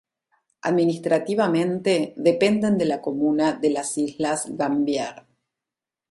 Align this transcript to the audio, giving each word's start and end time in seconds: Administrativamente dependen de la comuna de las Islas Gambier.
Administrativamente 0.63 2.13
dependen 2.17 2.75
de 2.79 2.85
la 2.85 3.03
comuna 3.03 3.53
de 3.53 3.69
las 3.69 3.99
Islas 3.99 4.47
Gambier. 4.57 5.27